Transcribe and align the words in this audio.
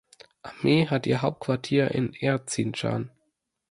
Armee 0.41 0.87
hat 0.89 1.05
ihr 1.05 1.21
Hauptquartier 1.21 1.91
in 1.91 2.11
Erzincan. 2.15 3.11